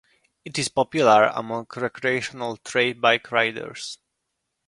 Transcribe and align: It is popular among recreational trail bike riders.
It 0.43 0.57
is 0.57 0.67
popular 0.67 1.25
among 1.27 1.67
recreational 1.75 2.57
trail 2.57 2.95
bike 2.95 3.31
riders. 3.31 3.99